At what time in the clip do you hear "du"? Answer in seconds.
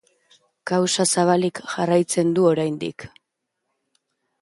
2.39-2.49